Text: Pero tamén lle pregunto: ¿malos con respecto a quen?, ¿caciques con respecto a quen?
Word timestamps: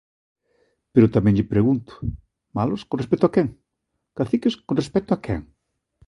Pero 0.93 1.11
tamén 1.15 1.35
lle 1.37 1.51
pregunto: 1.53 1.91
¿malos 2.57 2.81
con 2.89 2.97
respecto 3.01 3.25
a 3.27 3.33
quen?, 3.35 3.47
¿caciques 4.17 4.53
con 4.67 4.75
respecto 4.81 5.11
a 5.13 5.21
quen? 5.25 5.41